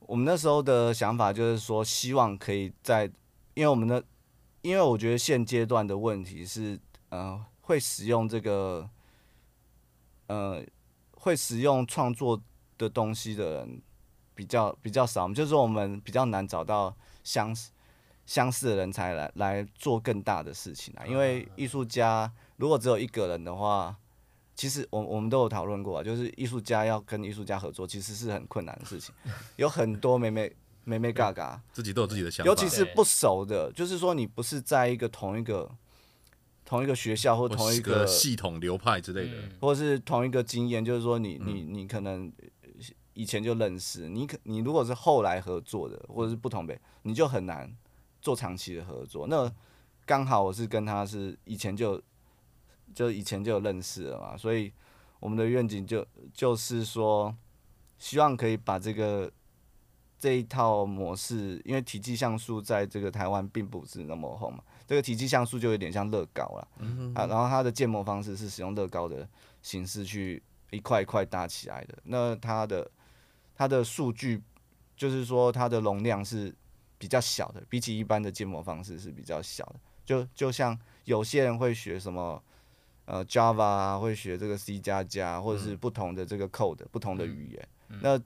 [0.00, 3.06] 我们那时候的想法就是说，希望可以在，
[3.54, 4.02] 因为我们的，
[4.62, 6.78] 因为我觉得现阶段的问题是，
[7.10, 8.88] 呃，会使用这个，
[10.26, 10.64] 呃，
[11.12, 12.40] 会使用创作
[12.76, 13.82] 的东西的人
[14.34, 16.94] 比较比较少，就是说我们比较难找到
[17.24, 17.70] 相似
[18.26, 21.06] 相似的人才来来做更大的事情啊。
[21.06, 23.96] 因为艺术家如果只有一个人的话，
[24.54, 29.14] 其实我我们都有讨论过啊，就是艺术家要跟艺术家合作，其实是很困难的事情，
[29.56, 30.54] 有很多妹妹。
[30.84, 35.70] 妹妹嘎嘎，自己都有自己的想法，尤其是不熟的，就是说你不是在一个同一个
[36.68, 42.30] 同一个学校或同一个系统流派之类的，或者是同一个经验，就是说你你你可能
[43.14, 47.74] 以前就认识，你可你如果是后来合作的，或者是不同辈，你就很难
[48.20, 49.26] 做长期的合作。
[49.26, 49.50] 那
[50.04, 51.98] 刚好我是跟他是以前就。
[52.94, 54.72] 就以前就有认识了嘛，所以
[55.20, 57.32] 我们的愿景就就是说，
[57.98, 59.30] 希望可以把这个
[60.18, 66.68] 这一套模式，因为体积像素在这个台湾并不是那么红嘛，这个体积像素就有点像乐高了，
[67.14, 69.28] 啊，然后它的建模方式是使用乐高的
[69.62, 72.90] 形式去一块一块搭起来的，那它的
[73.54, 74.42] 它的数据
[74.96, 76.52] 就是说它的容量是
[76.96, 82.42] 比较小的，比起一般的建模方式是比较小的，就就像有些人会学什么。
[83.10, 87.68] 呃，Java 啊，会学这个 C 加加，或者是不同的这个 code，不同的语言。
[88.02, 88.20] 那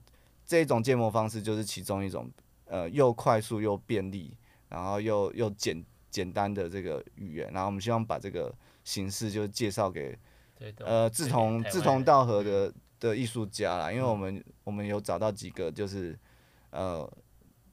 [0.45, 2.29] 这种建模方式就是其中一种，
[2.65, 4.35] 呃，又快速又便利，
[4.67, 5.81] 然后又又简
[6.13, 7.49] 简单的这个语言。
[7.51, 8.53] 然后我们希望把这个
[8.83, 10.15] 形式就介绍给
[10.77, 16.17] 呃志同志同道合的的艺术家啦，因为我们我们有找到几个就是
[16.69, 17.11] 呃，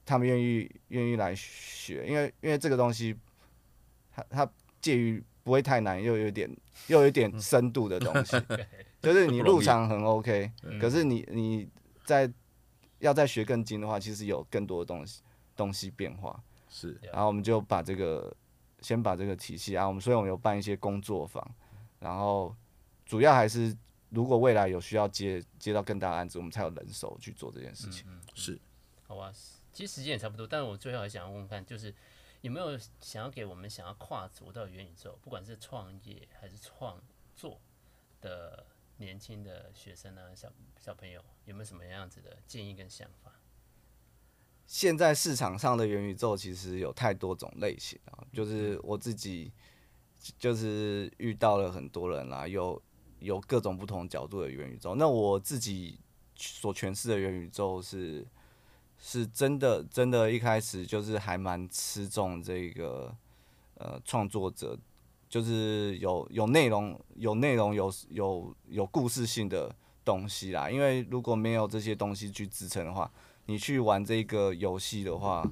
[0.04, 3.14] 他们愿意愿意来学，因为因为这个东西
[4.10, 5.22] 它它介于。
[5.42, 6.48] 不会太难，又有点
[6.88, 8.36] 又有点深度的东西，
[9.00, 11.66] 就是你入场很 OK，可是你你
[12.04, 12.30] 在
[12.98, 15.22] 要再学更精的话，其实有更多的东西
[15.56, 16.38] 东西变化。
[16.70, 18.34] 是，然后我们就把这个
[18.80, 21.46] 先把这个体系啊，我们所以我们有办一些工作坊，
[21.98, 22.56] 然后
[23.04, 23.76] 主要还是
[24.08, 28.06] 如果未来有需要接接到更大的案子，我们才有人手去做这件事情。
[28.08, 28.58] 嗯嗯、是，
[29.06, 29.30] 好吧，
[29.72, 31.94] 其实时间也差不多，但是我最后还想要问问看，就是。
[32.42, 36.98] 有没有想要给我们想要跨足到元宇宙，不管是创业还是创
[37.36, 37.60] 作
[38.22, 38.64] 的
[38.96, 43.29] 年轻的学生啊，小小朋友，有没有什么样子的建议跟想法？
[44.70, 49.50] 现在市场上的元宇宙其实有太多种类型啊，就是我自己
[50.38, 52.80] 就是遇到了很多人啦，有
[53.18, 54.94] 有各种不同角度的元宇宙。
[54.94, 55.98] 那我自己
[56.36, 58.24] 所诠释的元宇宙是。
[59.02, 63.16] 是真的，真的，一开始就是还蛮吃重这个，
[63.76, 64.78] 呃，创作者
[65.26, 70.68] 就是有有内容、有内容、有有有故事性的东西啦。
[70.68, 73.10] 因为如果没有这些东西去支撑的话，
[73.50, 75.44] 你去玩这个游戏的话，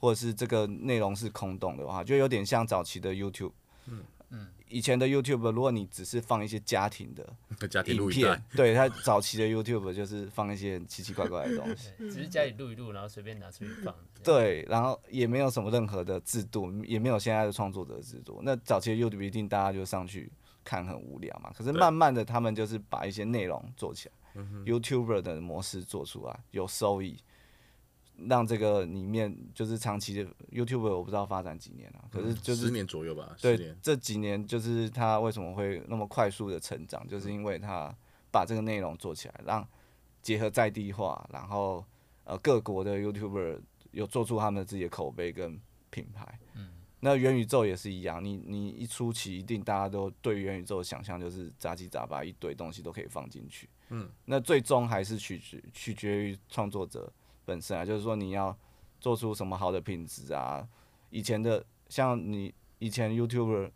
[0.00, 3.52] 或者是这个内容是空洞的话，就有点像早期的 YouTube。
[3.86, 4.48] 嗯。
[4.68, 7.22] 以前的 YouTube，如果你只是放一些家庭的
[7.86, 13.94] 影片，对，他早期的 YouTube 就是放一些奇奇怪怪的东西，只是家里录一录，然后随便拿出去放。
[14.24, 18.40] 对，然后也没有什么任何的制度，也没有现在的创作者制度。
[18.42, 20.28] 那早期的 YouTube 一定大家就上去
[20.64, 27.16] 看很无聊嘛，可是慢慢的他们就是把一些内容做起来，YouTuber 的模式做出来，有收益。
[28.18, 33.36] 让这个里面就是长期的 YouTube，我不知道发展几年了，可是就是十年左右吧。
[33.42, 37.94] 对，这几年就是他为什么会那么快速的成长，就是因为他
[38.32, 39.68] 把这个内容做起来，让
[40.22, 41.84] 结合在地化，然后
[42.24, 43.60] 呃各国的 YouTuber
[43.90, 45.60] 有做出他们自己的口碑跟
[45.90, 46.38] 品牌。
[46.54, 53.68] 嗯，那元宇宙也是一样，你你一初期一定大家都对元宇宙的想象就是杂七杂八一堆东西都可以放进去。
[53.90, 57.12] 嗯，那最终还是取决取决于创作者。
[57.46, 58.54] 本身啊，就是说你要
[59.00, 60.68] 做出什么好的品质啊。
[61.08, 63.70] 以前的像你以前 YouTuber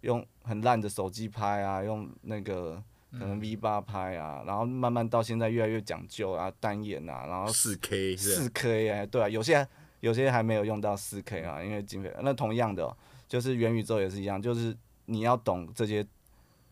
[0.00, 2.82] 用很烂的手机拍啊，用那个
[3.12, 9.68] 可能 V 八拍啊，然后慢慢到现在越来越讲究啊，单眼啊，然后四 K 四 K 哎，对啊，有些
[10.00, 12.12] 有些还没有用到四 K 啊，因为经费。
[12.22, 12.96] 那同样的，
[13.28, 16.04] 就是元宇宙也是一样，就是你要懂这些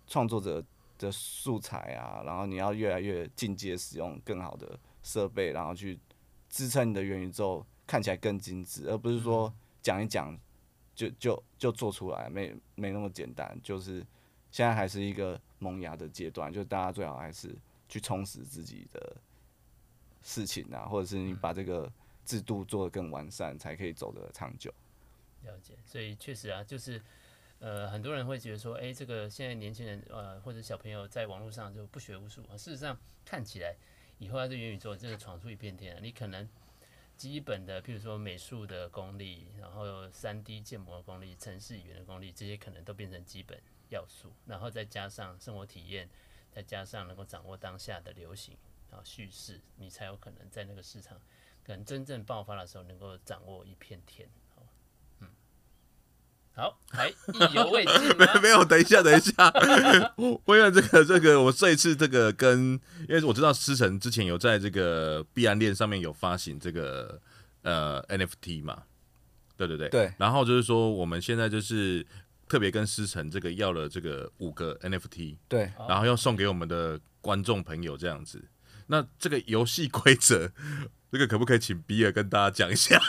[0.06, 0.64] 创作者
[0.98, 5.98] 的素材啊，然后你要越来越进阶，使用更好的设备，然后去。
[6.50, 10.36] 支撑你的元宇宙看起来更精致，而不是说讲一讲
[10.94, 13.58] 就就就做出来，没没那么简单。
[13.62, 14.04] 就是
[14.50, 17.56] 现在还是一个萌芽的阶段，就大家最好还是
[17.88, 19.16] 去充实自己的
[20.22, 21.90] 事情啊，或者是你把这个
[22.24, 24.74] 制度做得更完善，才可以走得长久。
[25.44, 27.00] 了解，所以确实啊，就是
[27.60, 33.76] 呃，很多人会觉得说，诶、欸，这个现在年轻人呃或者小朋友在网络上就不学无术啊，事实上看起来。
[34.20, 36.00] 以后在这元宇宙真的闯出一片天啊！
[36.02, 36.46] 你可能
[37.16, 43.58] 基本的，譬如说美术的功力，然后三 D 建模的功力、程式语言的功力，这些可能都变成基本
[43.88, 44.30] 要素。
[44.44, 46.06] 然后再加上生活体验，
[46.50, 48.54] 再加上能够掌握当下的流行
[48.90, 51.18] 啊叙事，你才有可能在那个市场
[51.64, 54.28] 可能真正爆发的时候，能够掌握一片天。
[56.60, 57.14] 好，还意
[57.54, 59.50] 犹未尽 没没有，等一下，等一下，
[60.44, 67.18] 我因为这个这个，我这一次这个跟，因为我知道思成之前有在这个币安链上面有发行这个
[67.62, 68.82] 呃 NFT 嘛，
[69.56, 72.06] 对对对，对，然后就是说我们现在就是
[72.46, 78.44] 特别跟思成这个要了这个五个 NFT，对，然后要送给我们的观众朋友这样子，
[78.88, 80.52] 那这个游戏规则，
[81.10, 83.00] 这个可不可以请比尔跟大家讲一下？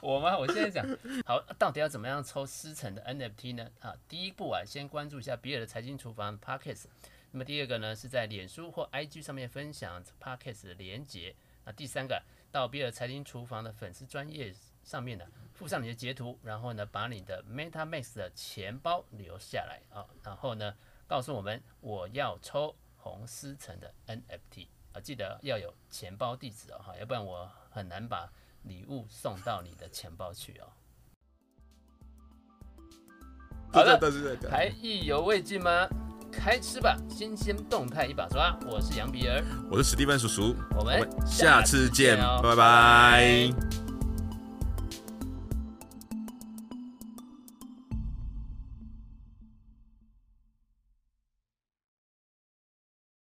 [0.02, 0.36] 我吗？
[0.36, 0.86] 我现在讲
[1.26, 3.70] 好，到底要怎么样抽狮城的 NFT 呢？
[3.80, 6.86] 啊，第一步啊，先关注一下比尔的财经厨房 Podcast。
[7.32, 11.34] 那么第二个呢，是在脸书或 IG 上面分享 Podcast 的连接。
[11.64, 20.74] 那第三个，到比尔财经厨房的粉丝专页上面呢，附上你的截图，然后呢，把你的 MetaMask 的钱包留下来啊，然后呢，
[21.06, 28.32] 告诉我们我要抽红狮城的 NFT 啊，记得要有钱包地址哦，哈，要不然我很难把。
[28.62, 30.66] 礼物送到你的钱包去哦。
[33.72, 33.98] 好的，
[34.50, 35.88] 还意犹未尽吗？
[36.32, 38.56] 开吃吧，新鲜动态一把抓。
[38.64, 42.56] 我是杨比儿，我是史蒂芬叔叔，我们下次见，哦，拜拜。
[42.56, 43.89] 拜拜。